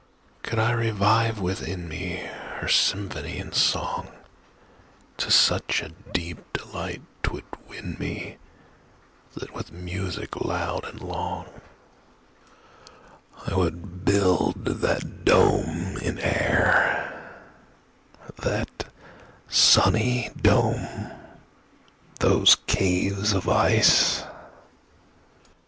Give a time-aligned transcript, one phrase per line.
[0.41, 4.07] Could I revive within meHer symphony and song,
[5.17, 8.37] To such a deep delight 'twould win me,
[9.35, 17.37] That with music loud and long,I would build that done in air,
[18.37, 18.85] That
[19.47, 21.11] sunny dome!
[22.19, 24.23] those caves of ice!